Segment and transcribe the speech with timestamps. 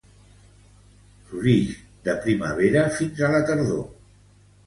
[1.31, 1.75] Florix
[2.09, 3.87] de primavera fins a la tardor.